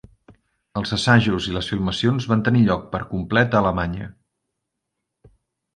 [0.79, 4.13] Els assajos i les filmacions van tenir lloc per complet a Alemanya.